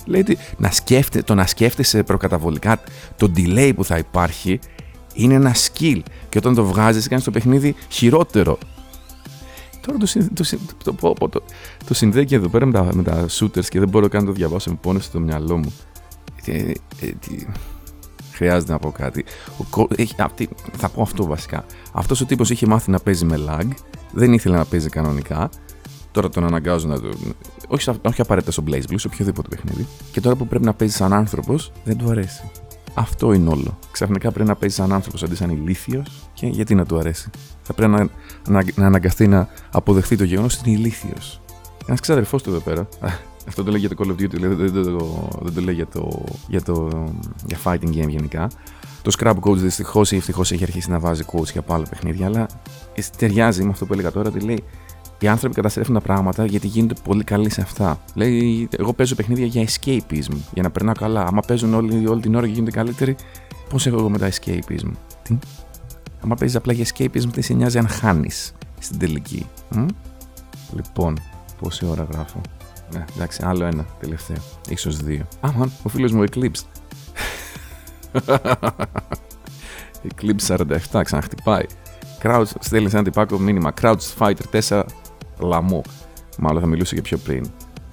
Λέει 0.05 0.21
ότι 0.21 0.37
να 0.57 0.71
σκέφτε, 0.71 1.21
το 1.21 1.35
να 1.35 1.45
σκέφτεσαι 1.45 2.03
προκαταβολικά 2.03 2.79
το 3.15 3.31
delay 3.35 3.71
που 3.75 3.83
θα 3.83 3.97
υπάρχει 3.97 4.59
είναι 5.17 5.33
ένα 5.33 5.55
skill. 5.55 6.01
Και 6.29 6.37
όταν 6.37 6.55
το 6.55 6.65
βγάζεις, 6.65 7.07
κάνεις 7.07 7.23
το 7.23 7.31
παιχνίδι 7.31 7.75
χειρότερο. 7.89 8.57
Τώρα 9.85 9.97
το, 9.97 10.05
το, 10.33 10.43
το, 10.83 11.13
το, 11.13 11.27
το, 11.29 11.43
το 11.85 11.93
συνδέει 11.93 12.25
και 12.25 12.35
εδώ 12.35 12.47
πέρα 12.47 12.65
με 12.65 12.71
τα, 12.71 12.89
με 12.93 13.03
τα 13.03 13.25
shooters 13.29 13.65
και 13.65 13.79
δεν 13.79 13.89
μπορώ 13.89 14.07
καν 14.07 14.21
να 14.21 14.27
το 14.27 14.33
διαβάσω. 14.33 14.69
Με 14.69 14.77
πόνεσε 14.81 15.11
το 15.11 15.19
μυαλό 15.19 15.57
μου. 15.57 15.73
Ε, 16.45 16.71
ε, 17.01 17.11
χρειάζεται 18.31 18.71
να 18.71 18.79
πω 18.79 18.91
κάτι. 18.91 19.25
Ο, 19.77 19.87
έχει, 19.95 20.15
αυτή, 20.17 20.49
θα 20.77 20.89
πω 20.89 21.01
αυτό 21.01 21.25
βασικά. 21.25 21.65
Αυτός 21.91 22.21
ο 22.21 22.25
τύπος 22.25 22.49
είχε 22.49 22.67
μάθει 22.67 22.91
να 22.91 22.99
παίζει 22.99 23.25
με 23.25 23.39
lag. 23.47 23.67
Δεν 24.11 24.33
ήθελε 24.33 24.55
να 24.55 24.65
παίζει 24.65 24.89
κανονικά. 24.89 25.49
Τώρα 26.11 26.29
τον 26.29 26.45
αναγκάζουν 26.45 26.89
να 26.89 26.99
το. 26.99 27.09
Όχι, 27.67 27.89
όχι 28.01 28.21
απαραίτητα 28.21 28.51
στο 28.51 28.63
Blaze 28.67 28.91
Blue, 28.91 28.95
σε 28.95 29.07
οποιοδήποτε 29.07 29.47
παιχνίδι. 29.47 29.87
Και 30.11 30.21
τώρα 30.21 30.35
που 30.35 30.47
πρέπει 30.47 30.65
να 30.65 30.73
παίζει 30.73 30.95
σαν 30.95 31.13
άνθρωπος, 31.13 31.71
δεν 31.83 31.97
του 31.97 32.09
αρέσει. 32.09 32.51
Αυτό 32.97 33.33
είναι 33.33 33.49
όλο. 33.49 33.79
Ξαφνικά 33.91 34.31
πρέπει 34.31 34.49
να 34.49 34.55
παίζει 34.55 34.75
σαν 34.75 34.93
άνθρωπος 34.93 35.23
αντί 35.23 35.35
σαν 35.35 35.49
ηλίθιος 35.49 36.29
και 36.33 36.47
γιατί 36.47 36.75
να 36.75 36.85
του 36.85 36.97
αρέσει; 36.97 37.29
Θα 37.61 37.73
πρέπει 37.73 37.91
να, 37.91 38.09
να, 38.49 38.63
να 38.75 38.85
αναγκαστεί 38.85 39.27
να 39.27 39.49
αποδεχθεί 39.71 40.15
το 40.15 40.23
γεγονός 40.23 40.59
ότι 40.59 40.69
είναι 40.69 40.79
ηλίθιος. 40.79 41.41
Ένας 41.85 41.99
ξαδερφός 41.99 42.43
του 42.43 42.49
εδώ 42.49 42.59
πέρα. 42.59 42.87
Αυτό 43.47 43.63
το 43.63 43.71
λέει 43.71 43.79
για 43.79 43.89
το 43.89 43.95
Call 43.99 44.07
of 44.07 44.23
Duty, 44.23 44.39
δεν, 44.39 44.55
δεν, 44.55 44.71
δεν, 44.71 44.83
δεν 45.41 45.53
το 45.53 45.61
λέει 45.61 45.75
για 45.75 45.87
το, 45.87 46.23
για 46.47 46.61
το 46.61 47.03
για 47.45 47.57
fighting 47.63 47.89
game 47.89 48.07
γενικά. 48.07 48.47
Το 49.01 49.15
Scrap 49.19 49.35
Coach 49.39 49.55
δυστυχώς 49.57 50.11
ή 50.11 50.15
ευτυχώς 50.15 50.51
έχει 50.51 50.63
αρχίσει 50.63 50.89
να 50.89 50.99
βάζει 50.99 51.23
coach 51.31 51.51
για 51.51 51.63
άλλα 51.67 51.85
παιχνίδια, 51.89 52.25
αλλά 52.25 52.47
ταιριάζει 53.17 53.63
με 53.63 53.69
αυτό 53.69 53.85
που 53.85 53.93
έλεγα 53.93 54.11
τώρα 54.11 54.29
ότι 54.29 54.39
λέει 54.39 54.63
οι 55.19 55.27
άνθρωποι 55.27 55.55
καταστρέφουν 55.55 55.93
τα 55.93 56.01
πράγματα 56.01 56.45
γιατί 56.45 56.67
γίνονται 56.67 56.93
πολύ 57.03 57.23
καλοί 57.23 57.49
σε 57.49 57.61
αυτά. 57.61 57.99
Λέει, 58.13 58.69
εγώ 58.77 58.93
παίζω 58.93 59.15
παιχνίδια 59.15 59.45
για 59.45 59.65
escapism, 59.67 60.35
για 60.53 60.63
να 60.63 60.71
περνάω 60.71 60.93
καλά. 60.93 61.25
Άμα 61.25 61.41
παίζουν 61.47 61.73
όλη, 61.73 62.07
όλη 62.07 62.21
την 62.21 62.35
ώρα 62.35 62.45
και 62.45 62.51
γίνονται 62.53 62.71
καλύτεροι, 62.71 63.15
πώς 63.69 63.87
έχω 63.87 63.97
εγώ 63.97 64.09
μετά 64.09 64.29
escapism; 64.29 64.91
Τι; 65.23 65.37
Άμα 66.23 66.35
παίζεις 66.35 66.57
απλά 66.57 66.73
για 66.73 66.85
escapism, 66.85 67.31
τι 67.31 67.41
σε 67.41 67.53
νοιάζει 67.53 67.77
αν 67.77 67.87
χάνεις 67.87 68.53
στην 68.79 68.99
τελική. 68.99 69.45
Μ; 69.69 69.85
Λοιπόν, 70.75 71.19
πόση 71.61 71.85
ώρα 71.85 72.07
γράφω; 72.11 72.41
Ναι, 72.93 73.05
εντάξει, 73.15 73.41
άλλο 73.45 73.65
ένα 73.65 73.85
τελευταίο. 73.99 74.37
σω 74.77 74.89
δύο. 74.91 75.27
Άμαν, 75.39 75.71
ο 75.83 75.89
φίλος 75.89 76.11
μου 76.11 76.23
Eclipse. 76.31 76.61
Eclipse 80.07 80.57
47, 80.91 81.01
ξαναχτυπάει. 81.03 81.65
Crouch, 82.23 82.45
στέλνεις 82.59 82.93
ένα 82.93 83.03
τυπάκο 83.03 83.37
μήνυμα. 83.37 83.73
Crouch 83.81 83.97
Fighter 84.17 84.61
4 84.69 84.83
lmao. 85.39 85.81
Μάλλον 86.37 86.61
θα 86.61 86.67
μιλούσε 86.67 86.95
και 86.95 87.01
πιο 87.01 87.17
πριν. 87.17 87.45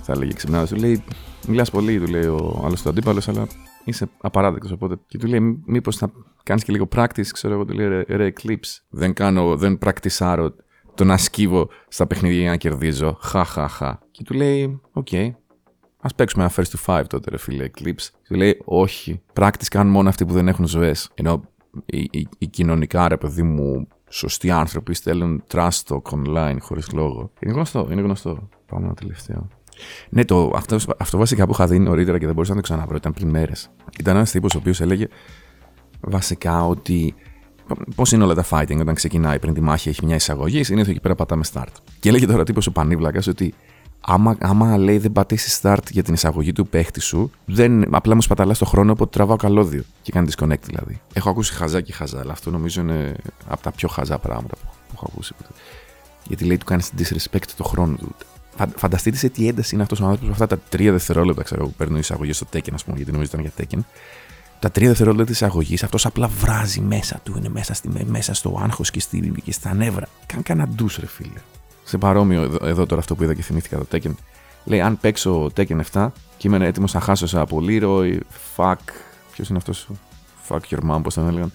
Θα 0.03 0.13
έλεγε 0.13 0.33
ξυπνάδα. 0.33 0.67
Του 0.67 0.77
λέει: 0.77 1.05
Μιλάς 1.49 1.71
πολύ, 1.71 2.01
του 2.01 2.07
λέει 2.07 2.25
ο 2.25 2.63
άλλος 2.65 2.83
του 2.83 2.89
αντίπαλος, 2.89 3.29
αλλά 3.29 3.47
είσαι 3.85 4.09
απαράδεκτος. 4.21 4.73
Οπότε 4.73 4.97
και 5.07 5.19
του 5.19 5.27
λέει: 5.27 5.63
Μήπως 5.67 5.97
θα 5.97 6.13
κάνεις 6.43 6.65
και 6.65 6.73
λίγο 6.73 6.89
practice, 6.97 7.27
ξέρω 7.33 7.55
εγώ, 7.55 7.65
του 7.65 7.75
λέει: 7.75 7.89
Ρε, 7.89 8.05
ρε 8.09 8.33
Eclipse. 8.33 8.83
Δεν 8.89 9.13
κάνω, 9.13 9.57
δεν 9.57 9.79
πρακτισάρω 9.79 10.55
το 10.95 11.05
να 11.05 11.17
σκύβω 11.17 11.69
στα 11.89 12.07
παιχνίδια 12.07 12.41
για 12.41 12.51
να 12.51 12.57
κερδίζω. 12.57 13.19
Χα, 13.21 13.45
χα, 13.45 13.69
χα. 13.69 13.99
Και 14.11 14.23
του 14.23 14.35
λέει: 14.35 14.81
OK, 14.93 15.07
okay, 15.11 15.31
Α 16.01 16.15
παίξουμε 16.17 16.45
ένα 16.45 16.53
first 16.57 16.77
to 16.77 16.85
five 16.87 17.05
τότε, 17.07 17.31
ρε 17.31 17.39
φίλε, 17.39 17.71
Eclipse. 17.75 18.09
Του 18.29 18.35
λέει: 18.35 18.61
Όχι, 18.65 19.23
practice 19.33 19.67
κάνουν 19.71 19.93
μόνο 19.93 20.09
αυτοί 20.09 20.25
που 20.25 20.33
δεν 20.33 20.49
έχουν 20.49 20.67
ζωές. 20.67 21.11
Ενώ 21.15 21.43
οι, 21.87 22.09
οι, 22.11 22.29
οι 22.39 22.47
κοινωνικά, 22.47 23.09
ρε 23.09 23.17
παιδί 23.17 23.43
μου, 23.43 23.89
σωστοί 24.15 24.51
άνθρωποι 24.51 24.95
στέλνουν 24.95 25.43
trust 25.53 25.83
talk 25.89 26.03
online 26.03 26.57
χωρίς 26.61 26.93
λόγο. 26.93 27.31
Είναι 27.41 27.53
γνωστό, 27.53 27.89
είναι 27.91 28.01
γνωστό. 28.01 28.49
Πάμε 28.67 28.85
ένα 28.85 28.95
τελευταίο. 28.95 29.49
Ναι, 30.09 30.25
το, 30.25 30.53
αυτό, 30.55 30.77
αυτό 30.99 31.19
βασικά 31.19 31.47
που 31.47 31.53
είχα 31.53 31.67
δει 31.67 31.79
νωρίτερα 31.79 32.19
και 32.19 32.25
δεν 32.25 32.35
μπορούσα 32.35 32.55
να 32.55 32.61
το 32.61 32.63
ξαναβρω, 32.63 32.97
ήταν 32.97 33.13
πριν 33.13 33.29
μέρες. 33.29 33.71
Ήταν 33.99 34.17
ένας 34.17 34.31
τύπος 34.31 34.55
ο 34.55 34.59
οποίος 34.59 34.81
έλεγε 34.81 35.09
βασικά 36.01 36.67
ότι. 36.67 37.15
Πώς 37.95 38.13
είναι 38.13 38.25
όλα 38.25 38.35
τα 38.35 38.45
fighting 38.51 38.79
όταν 38.81 38.95
ξεκινάει 38.95 39.39
πριν 39.39 39.55
τη 39.55 39.61
μάχη, 39.61 39.89
έχει 39.89 40.05
μια 40.05 40.15
εισαγωγή, 40.15 40.63
συνήθως 40.63 40.91
εκεί 40.91 41.01
πέρα 41.01 41.15
πατάμε 41.15 41.45
start. 41.53 41.73
Και 42.01 42.09
έλεγε 42.09 42.27
τώρα 42.27 42.45
τύπος 42.45 42.67
ο 42.67 42.73
Πανίβλακας 42.73 43.27
ότι 43.27 43.55
άμα, 44.07 44.37
άμα 44.41 44.77
λέει 44.79 44.99
δεν 44.99 45.13
πατήσεις 45.13 45.61
start 45.63 45.91
για 45.91 46.03
την 46.03 46.15
εισαγωγή 46.15 46.53
του 46.53 46.67
παίχτη 46.67 47.01
σου, 47.01 47.31
δεν, 47.45 47.95
απλά 47.95 48.15
μου 48.15 48.23
σπαταλάς 48.23 48.59
το 48.59 48.65
χρόνο 48.65 48.93
οπότε 48.93 49.11
τραβάω 49.11 49.37
καλώδιο 49.37 49.85
και 50.03 50.13
κάνει 50.13 50.29
disconnect 50.31 50.63
δηλαδή. 50.63 51.01
Έχω 51.13 51.31
ακούσει 51.31 51.53
χαζά 51.53 51.81
και 51.81 51.93
χαζά, 51.93 52.21
αλλά 52.21 52.33
αυτό 52.33 52.51
νομίζω 52.51 52.81
είναι 52.81 53.17
από 53.49 53.63
τα 53.63 53.73
πιο 53.73 53.89
χαζά 53.89 54.19
πράγματα 54.19 54.57
που, 54.57 54.67
που 54.89 54.93
έχω 54.95 55.07
ακούσει. 55.13 55.35
Γιατί 56.25 56.45
λέει 56.45 56.57
του 56.57 56.65
κάνεις 56.65 56.91
disrespect 56.99 57.49
το 57.57 57.65
χρόνο 57.65 57.97
του. 57.97 58.15
Φανταστείτε 58.77 59.17
σε 59.17 59.29
τι 59.29 59.49
ένταση 59.49 59.75
είναι 59.75 59.83
αυτός 59.83 60.01
ο 60.01 60.05
άνθρωπος 60.05 60.31
αυτά 60.31 60.47
τα 60.47 60.59
τρία 60.69 60.93
δευτερόλεπτα 60.93 61.43
ξέρω, 61.43 61.65
που 61.65 61.73
παίρνει 61.77 61.99
εισαγωγή 61.99 62.33
στο 62.33 62.47
Tekken, 62.53 62.73
ας 62.75 62.85
πούμε, 62.85 62.97
γιατί 62.97 63.13
νομίζω 63.13 63.31
ήταν 63.35 63.41
για 63.41 63.53
Tekken. 63.59 63.81
Τα 64.59 64.71
τρία 64.71 64.89
δευτερόλεπτα 64.89 65.25
της 65.25 65.35
εισαγωγής, 65.35 65.83
αυτός 65.83 66.07
απλά 66.07 66.29
βράζει 66.29 66.81
μέσα 66.81 67.21
του, 67.23 67.35
είναι 67.39 67.49
μέσα, 67.49 67.75
στη, 67.75 67.89
μέσα 68.07 68.35
στο 68.35 68.61
άγχος 68.63 68.91
και, 68.91 69.01
και 69.45 69.53
στα 69.53 69.75
νεύρα. 69.75 70.09
Κάνει 70.27 70.43
κανένα 70.43 70.69
ντους, 70.69 70.97
ρε 70.97 71.07
φίλε. 71.07 71.41
Σε 71.85 71.99
παρόμοιο 71.99 72.43
εδώ, 72.43 72.67
εδώ, 72.67 72.87
τώρα 72.87 73.01
αυτό 73.01 73.15
που 73.15 73.23
είδα 73.23 73.35
και 73.35 73.43
θυμήθηκα 73.43 73.79
το 73.79 73.87
Tekken. 73.93 74.15
Λέει, 74.65 74.81
αν 74.81 74.99
παίξω 75.01 75.51
Tekken 75.57 75.81
7 75.93 76.09
και 76.37 76.49
είμαι 76.49 76.67
έτοιμος 76.67 76.95
να 76.95 77.01
χάσω 77.01 77.27
σε 77.27 77.41
από 77.41 77.63
Leroy, 77.69 78.19
fuck. 78.57 78.75
Ποιος 79.33 79.49
είναι 79.49 79.59
αυτός, 79.59 79.89
fuck 80.49 80.61
your 80.71 80.91
mom, 80.91 81.01
πώς 81.03 81.15
τον 81.15 81.29
έλεγαν. 81.29 81.53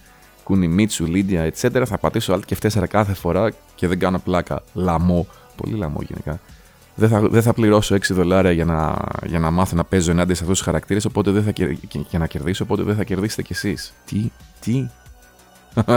Μίτσου, 0.48 1.06
Λίντια, 1.06 1.52
etc. 1.52 1.82
Θα 1.86 1.98
πατήσω 1.98 2.34
Alt 2.34 2.44
και 2.44 2.56
F4 2.62 2.84
κάθε 2.88 3.14
φορά 3.14 3.52
και 3.74 3.88
δεν 3.88 3.98
κάνω 3.98 4.18
πλάκα. 4.18 4.62
Λαμό. 4.72 5.26
Πολύ 5.56 5.76
λαμό 5.76 5.98
γενικά 6.02 6.40
δεν 7.00 7.08
θα, 7.08 7.20
δεν 7.20 7.42
θα 7.42 7.52
πληρώσω 7.52 7.94
6 7.94 8.00
δολάρια 8.10 8.52
για 8.52 8.64
να, 8.64 8.96
για 9.26 9.38
να 9.38 9.50
μάθω 9.50 9.76
να 9.76 9.84
παίζω 9.84 10.10
ενάντια 10.10 10.34
σε 10.34 10.42
αυτούς 10.42 10.58
τους 10.58 10.66
χαρακτήρες, 10.66 11.04
οπότε 11.04 11.30
δεν 11.30 11.42
θα 11.42 11.50
και, 11.50 11.78
και, 12.08 12.18
να 12.18 12.26
κερδίσω, 12.26 12.64
οπότε 12.64 12.82
δεν 12.82 12.96
θα 12.96 13.04
κερδίσετε 13.04 13.42
κι 13.42 13.52
εσείς. 13.52 13.92
Τι, 14.04 14.30
τι; 14.60 14.88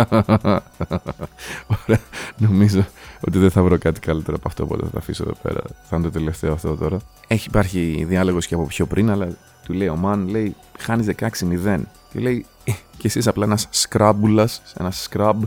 Ωραία. 1.86 2.00
Νομίζω 2.38 2.86
ότι 3.20 3.38
δεν 3.38 3.52
θα 3.52 3.64
βρω 3.64 3.78
κάτι 3.78 4.00
καλύτερο 4.00 4.38
από 4.38 4.48
αυτό, 4.48 4.64
οπότε 4.64 4.84
θα 4.84 4.90
τα 4.90 4.98
αφήσω 4.98 5.24
εδώ 5.24 5.36
πέρα. 5.42 5.62
Θα 5.90 5.96
είναι 5.96 6.06
το 6.06 6.12
τελευταίο 6.12 6.54
αυτό 6.54 6.76
τώρα. 6.76 6.98
Έχει 7.28 7.48
υπάρχει 7.48 8.06
διάλογος 8.08 8.48
και 8.48 8.56
από 8.56 8.66
πιο 8.66 8.86
πριν, 8.86 9.10
αλλά 9.10 9.28
του 9.66 9.74
λέει 9.74 9.88
ο 9.88 9.96
Μαν, 9.96 10.28
λέει, 10.28 10.56
χάνεις 10.80 11.06
16-0. 11.06 11.80
Και 12.12 12.20
λέει, 12.20 12.46
«Ε, 12.64 12.72
και 12.98 13.08
εσύ 13.08 13.30
απλά 13.30 13.46
ένας 13.46 13.68
σκράμπουλας, 13.70 14.62
ένας 14.78 15.02
σκραμπ 15.02 15.44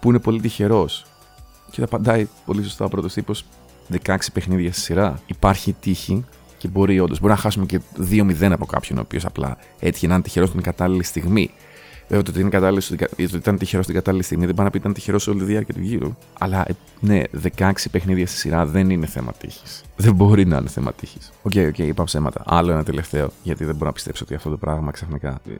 που 0.00 0.08
είναι 0.08 0.18
πολύ 0.18 0.40
τυχερός. 0.40 1.04
Και 1.70 1.78
θα 1.78 1.84
απαντάει 1.84 2.28
πολύ 2.44 2.62
σωστά 2.62 2.84
ο 2.84 2.88
πρώτος 2.88 3.12
τύπος, 3.12 3.44
16 4.06 4.16
παιχνίδια 4.32 4.72
στη 4.72 4.80
σειρά. 4.80 5.20
Υπάρχει 5.26 5.72
τύχη 5.80 6.24
και 6.58 6.68
μπορεί 6.68 7.00
όντως. 7.00 7.20
Μπορεί 7.20 7.32
να 7.32 7.38
χάσουμε 7.38 7.66
και 7.66 7.80
2-0 8.10 8.52
από 8.52 8.66
κάποιον 8.66 8.98
ο 8.98 9.00
οποίος 9.00 9.24
απλά 9.24 9.56
έτυχε 9.78 10.06
να 10.06 10.14
είναι 10.14 10.22
τυχερός 10.22 10.48
στην 10.48 10.62
κατάλληλη 10.62 11.02
στιγμή. 11.02 11.50
Βέβαια, 12.08 12.24
το 12.24 12.30
ότι, 12.30 12.40
είναι 12.40 12.48
κατάλληλο, 12.48 12.82
ότι 12.92 13.36
ήταν 13.36 13.58
τυχερός 13.58 13.84
στην 13.84 13.96
κατάλληλη 13.96 14.22
στιγμή 14.22 14.46
δεν 14.46 14.54
πάει 14.54 14.64
να 14.64 14.70
πει 14.70 14.78
ήταν 14.78 14.92
τυχερός 14.92 15.26
όλη 15.26 15.38
τη 15.38 15.44
διάρκεια 15.44 15.74
του 15.74 15.80
γύρου. 15.80 16.16
Αλλά 16.38 16.64
ε, 16.68 16.72
ναι, 17.00 17.22
16 17.58 17.72
παιχνίδια 17.90 18.26
στη 18.26 18.36
σειρά 18.36 18.66
δεν 18.66 18.90
είναι 18.90 19.06
θέμα 19.06 19.32
τύχης. 19.32 19.84
Δεν 19.96 20.14
μπορεί 20.14 20.46
να 20.46 20.56
είναι 20.56 20.68
θέμα 20.68 20.92
τύχης. 20.92 21.32
OK, 21.42 21.52
okay, 21.54 21.66
OK, 21.68 21.74
okay, 21.74 21.86
είπα 21.86 22.04
ψέματα. 22.04 22.42
Άλλο 22.46 22.72
ένα 22.72 22.84
τελευταίο, 22.84 23.30
γιατί 23.42 23.64
δεν 23.64 23.74
μπορώ 23.74 23.86
να 23.86 23.92
πιστέψω 23.92 24.24
ότι 24.24 24.34
αυτό 24.34 24.50
το 24.50 24.56
πράγμα 24.56 24.90
ξαφνικά 24.90 25.40
ε, 25.48 25.52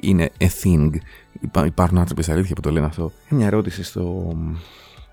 είναι 0.00 0.30
a 0.38 0.46
thing. 0.62 0.90
Υπάρχουν 1.64 1.98
άνθρωποι 1.98 2.22
στα 2.22 2.32
αλήθεια 2.32 2.54
που 2.54 2.60
το 2.60 2.70
λένε 2.70 2.86
αυτό. 2.86 3.12
Μια 3.28 3.46
ερώτηση 3.46 3.82
στο, 3.82 4.36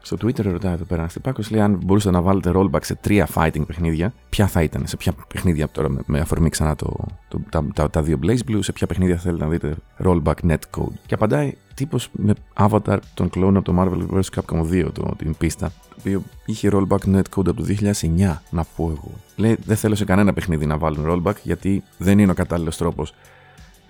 στο 0.05 0.17
Twitter 0.21 0.43
ρωτάει 0.43 0.73
εδώ 0.73 0.83
πέρα 0.83 1.07
στην 1.07 1.21
Πάκο, 1.21 1.41
λέει 1.49 1.61
αν 1.61 1.79
μπορούσατε 1.83 2.15
να 2.15 2.21
βάλετε 2.21 2.51
rollback 2.55 2.83
σε 2.83 2.95
τρία 2.95 3.27
fighting 3.33 3.65
παιχνίδια, 3.67 4.13
ποια 4.29 4.47
θα 4.47 4.61
ήταν, 4.63 4.87
σε 4.87 4.97
ποια 4.97 5.13
παιχνίδια 5.27 5.69
τώρα 5.69 5.89
με, 5.89 6.01
με 6.05 6.19
αφορμή 6.19 6.49
ξανά 6.49 6.75
το, 6.75 7.05
το, 7.27 7.39
τα, 7.49 7.65
τα, 7.73 7.89
τα, 7.89 8.03
δύο 8.03 8.19
BlazBlue, 8.23 8.59
σε 8.59 8.71
ποια 8.71 8.87
παιχνίδια 8.87 9.17
θέλετε 9.17 9.43
να 9.43 9.49
δείτε 9.49 9.75
rollback 10.03 10.33
netcode. 10.49 10.93
Και 11.05 11.13
απαντάει 11.13 11.53
τύπος 11.73 12.09
με 12.11 12.33
avatar 12.59 12.97
τον 13.13 13.29
clone 13.35 13.53
από 13.55 13.61
το 13.61 13.73
Marvel 13.77 14.15
vs. 14.15 14.41
Capcom 14.41 14.61
2, 14.71 14.91
το, 14.93 15.13
την 15.17 15.37
πίστα, 15.37 15.71
το 15.89 15.95
οποίο 15.99 16.23
είχε 16.45 16.69
rollback 16.71 17.15
netcode 17.15 17.47
από 17.47 17.53
το 17.53 17.65
2009, 17.81 18.37
να 18.49 18.63
πω 18.75 18.93
εγώ. 18.97 19.11
Λέει 19.35 19.57
δεν 19.65 19.77
θέλω 19.77 19.95
σε 19.95 20.05
κανένα 20.05 20.33
παιχνίδι 20.33 20.65
να 20.65 20.77
βάλουν 20.77 21.05
rollback 21.09 21.35
γιατί 21.43 21.83
δεν 21.97 22.19
είναι 22.19 22.31
ο 22.31 22.35
κατάλληλος 22.35 22.77
τρόπος 22.77 23.13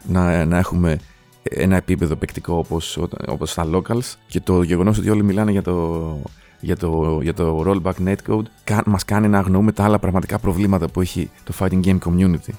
να, 0.08 0.46
να 0.46 0.58
έχουμε 0.58 1.00
ένα 1.50 1.76
επίπεδο 1.76 2.16
παικτικό 2.16 2.58
όπως, 2.58 3.00
όπως 3.28 3.52
στα 3.52 3.68
locals 3.72 4.14
και 4.28 4.40
το 4.40 4.62
γεγονός 4.62 4.98
ότι 4.98 5.10
όλοι 5.10 5.24
μιλάνε 5.24 5.52
για 5.52 5.62
το, 5.62 6.18
για 6.60 6.78
το, 6.78 7.20
για 7.22 7.34
το 7.34 7.64
rollback 7.68 8.08
netcode 8.08 8.46
μας 8.86 9.06
κάνει 9.06 9.28
να 9.28 9.38
αγνοούμε 9.38 9.72
τα 9.72 9.84
άλλα 9.84 10.00
πραγματικά 10.00 10.40
προβλήματα 10.40 10.90
που 10.90 11.02
έχει 11.02 11.30
το 11.44 11.54
fighting 11.60 11.84
game 11.84 11.98
community. 12.00 12.54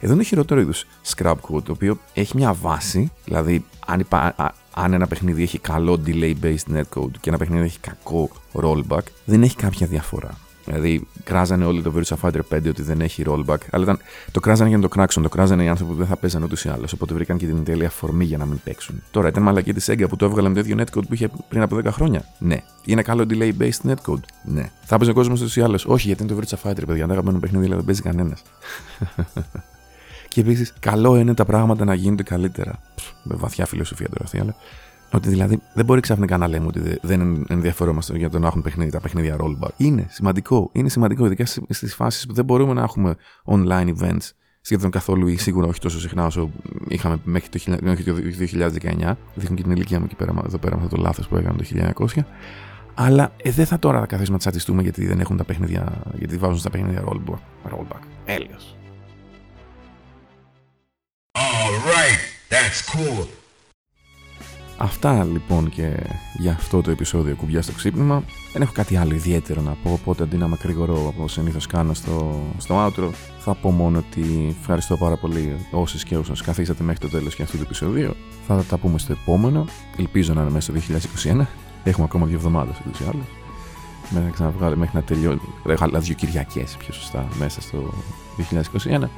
Εδώ 0.00 0.12
είναι 0.12 0.22
χειρότερο 0.22 0.60
είδους 0.60 0.86
scrap 1.14 1.34
code, 1.50 1.62
το 1.62 1.72
οποίο 1.72 1.98
έχει 2.14 2.36
μια 2.36 2.52
βάση, 2.52 3.10
δηλαδή 3.24 3.64
αν, 3.86 4.06
αν 4.74 4.92
ένα 4.92 5.06
παιχνίδι 5.06 5.42
έχει 5.42 5.58
καλό 5.58 6.00
delay 6.06 6.34
based 6.42 6.76
netcode 6.76 7.10
και 7.20 7.28
ένα 7.28 7.38
παιχνίδι 7.38 7.64
έχει 7.64 7.78
κακό 7.78 8.30
rollback, 8.52 9.02
δεν 9.24 9.42
έχει 9.42 9.56
κάποια 9.56 9.86
διαφορά. 9.86 10.45
Δηλαδή, 10.66 11.06
κράζανε 11.24 11.64
όλοι 11.64 11.82
το 11.82 11.92
Virtua 11.96 12.16
Fighter 12.20 12.40
5 12.54 12.68
ότι 12.68 12.82
δεν 12.82 13.00
έχει 13.00 13.22
rollback. 13.26 13.56
Αλλά 13.70 13.84
ήταν, 13.84 13.98
το 14.30 14.40
κράζανε 14.40 14.68
για 14.68 14.76
να 14.76 14.82
το 14.82 14.88
κράξουν. 14.88 15.22
Το 15.22 15.28
κράζανε 15.28 15.64
οι 15.64 15.68
άνθρωποι 15.68 15.92
που 15.92 15.98
δεν 15.98 16.06
θα 16.06 16.16
παίζανε 16.16 16.44
ούτως 16.44 16.64
ή 16.64 16.68
άλλως. 16.68 16.92
Οπότε 16.92 17.14
βρήκαν 17.14 17.36
και 17.36 17.46
την 17.46 17.64
τέλεια 17.64 17.86
αφορμή 17.86 18.24
για 18.24 18.38
να 18.38 18.46
μην 18.46 18.60
παίξουν. 18.64 19.02
Τώρα, 19.10 19.28
ήταν 19.28 19.42
μαλακή 19.42 19.72
της 19.72 19.90
Sega 19.90 20.04
που 20.08 20.16
το 20.16 20.24
έβγαλε 20.24 20.48
με 20.48 20.54
το 20.54 20.60
ίδιο 20.60 20.76
netcode 20.78 21.06
που 21.06 21.14
είχε 21.14 21.30
πριν 21.48 21.62
από 21.62 21.76
10 21.76 21.84
χρόνια. 21.84 22.24
Ναι. 22.38 22.62
Είναι 22.84 23.02
καλό 23.02 23.26
delay 23.30 23.52
based 23.58 23.90
netcode. 23.90 24.22
Ναι. 24.44 24.70
Θα 24.84 24.96
παίζει 24.96 25.12
ο 25.12 25.14
κόσμος 25.14 25.40
ούτως 25.40 25.56
ή 25.56 25.60
άλλως. 25.60 25.86
Όχι, 25.86 26.06
γιατί 26.06 26.22
είναι 26.22 26.32
το 26.32 26.40
Virtua 26.40 26.68
Fighter, 26.68 26.82
παιδιά. 26.86 27.02
Αν 27.02 27.08
δεν 27.08 27.10
αγαπημένο 27.10 27.38
παιχνίδι, 27.38 27.64
δηλαδή 27.64 27.84
δεν 27.84 27.84
παίζει 27.84 28.02
κανένας. 28.02 28.42
και 30.28 30.40
επίσης, 30.40 30.72
καλό 30.80 31.16
είναι 31.16 31.34
τα 31.34 31.44
πράγματα 31.44 31.84
να 31.84 31.94
γίνονται 31.94 32.22
καλύτερα. 32.22 32.78
Με 33.22 33.34
βαθιά 33.34 33.66
φιλοσοφία 33.66 34.08
τώρα 34.08 34.24
αυτή, 34.24 34.38
αλλά 34.38 34.54
ότι 35.12 35.28
δηλαδή 35.28 35.60
δεν 35.74 35.84
μπορεί 35.84 36.00
ξαφνικά 36.00 36.36
να 36.36 36.48
λέμε 36.48 36.66
ότι 36.66 36.98
δεν 37.02 37.46
ενδιαφερόμαστε 37.48 38.16
για 38.16 38.30
το 38.30 38.38
να 38.38 38.46
έχουν 38.46 38.62
παιχνίδια, 38.62 38.92
τα 38.92 39.00
παιχνίδια 39.00 39.36
rollback. 39.40 39.70
Είναι 39.76 40.06
σημαντικό. 40.10 40.70
Είναι 40.72 40.88
σημαντικό, 40.88 41.26
ειδικά 41.26 41.46
στι 41.68 41.86
φάσεις 41.86 42.26
που 42.26 42.32
δεν 42.32 42.44
μπορούμε 42.44 42.72
να 42.72 42.82
έχουμε 42.82 43.16
online 43.44 43.88
events 43.98 44.30
σχεδόν 44.60 44.90
καθόλου 44.90 45.26
ή 45.26 45.36
σίγουρα 45.36 45.66
όχι 45.66 45.80
τόσο 45.80 46.00
συχνά 46.00 46.26
όσο 46.26 46.50
είχαμε 46.88 47.18
μέχρι 47.24 47.48
το, 47.48 47.58
2019. 47.66 49.12
Δείχνει 49.34 49.56
και 49.56 49.62
την 49.62 49.70
ηλικία 49.70 49.98
μου 49.98 50.04
εκεί 50.04 50.14
πέρα, 50.14 50.34
εδώ 50.46 50.58
πέρα 50.58 50.76
με 50.76 50.84
αυτό 50.84 50.96
το 50.96 51.02
λάθος 51.02 51.28
που 51.28 51.36
έκανε 51.36 51.56
το 51.56 51.64
1900. 52.14 52.20
Αλλά 52.94 53.32
ε, 53.36 53.50
δεν 53.50 53.66
θα 53.66 53.78
τώρα 53.78 54.00
να 54.00 54.06
καθίσουμε 54.06 54.32
να 54.32 54.38
τσατιστούμε 54.38 54.82
γιατί 54.82 55.06
δεν 55.06 55.20
έχουν 55.20 55.36
τα 55.36 55.44
παιχνίδια, 55.44 56.02
γιατί 56.18 56.36
βάζουν 56.36 56.58
στα 56.58 56.70
παιχνίδια 56.70 57.04
rollback. 57.04 57.70
rollback. 57.72 58.00
Έλεος. 58.24 58.76
All 61.38 61.74
right, 61.92 62.20
that's 62.48 62.80
cool. 62.92 63.45
Αυτά 64.78 65.24
λοιπόν 65.24 65.68
και 65.68 65.96
για 66.38 66.52
αυτό 66.52 66.80
το 66.80 66.90
επεισόδιο 66.90 67.36
κουμπιά 67.36 67.62
στο 67.62 67.72
ξύπνημα. 67.72 68.22
Δεν 68.52 68.62
έχω 68.62 68.72
κάτι 68.72 68.96
άλλο 68.96 69.14
ιδιαίτερο 69.14 69.60
να 69.60 69.76
πω, 69.82 69.92
οπότε 69.92 70.22
αντί 70.22 70.36
να 70.36 70.48
με 70.48 70.56
κρυγορώ 70.56 71.06
όπως 71.06 71.32
συνήθως 71.32 71.66
κάνω 71.66 71.94
στο, 71.94 72.42
στο 72.58 72.86
outro, 72.86 73.10
θα 73.38 73.54
πω 73.54 73.70
μόνο 73.70 73.98
ότι 73.98 74.56
ευχαριστώ 74.60 74.96
πάρα 74.96 75.16
πολύ 75.16 75.56
όσοι 75.70 76.04
και 76.04 76.16
όσους 76.16 76.42
καθίσατε 76.42 76.82
μέχρι 76.82 77.00
το 77.00 77.08
τέλος 77.08 77.34
και 77.34 77.42
αυτού 77.42 77.56
του 77.56 77.62
επεισοδίου. 77.62 78.14
Θα 78.46 78.64
τα 78.68 78.76
πούμε 78.78 78.98
στο 78.98 79.12
επόμενο. 79.12 79.64
Ελπίζω 79.98 80.34
να 80.34 80.42
είναι 80.42 80.50
μέσα 80.50 80.72
στο 80.72 80.96
2021. 81.22 81.46
Έχουμε 81.84 82.04
ακόμα 82.04 82.26
δύο 82.26 82.36
εβδομάδες 82.36 82.80
ούτως 82.86 83.00
ή 83.00 83.02
άλλως. 83.02 83.26
Μέχρι 84.10 84.26
να 84.26 84.32
ξαναβγάλω, 84.32 84.76
μέχρι 84.76 84.96
να 84.96 85.02
τελειώνει. 85.02 85.40
Έχω 85.66 85.88
δύο 85.92 86.14
Κυριακέ 86.14 86.64
πιο 86.78 86.92
σωστά 86.92 87.28
μέσα 87.38 87.60
στο 87.60 87.94
2021. 88.84 89.08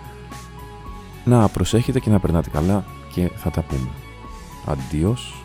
Να 1.24 1.48
προσέχετε 1.48 2.00
και 2.00 2.10
να 2.10 2.18
περνάτε 2.18 2.50
καλά 2.50 2.84
και 3.12 3.30
θα 3.36 3.50
τα 3.50 3.62
πούμε. 3.62 3.88
Αντίος. 4.66 5.42